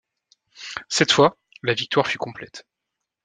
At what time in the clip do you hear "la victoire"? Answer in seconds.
1.61-2.07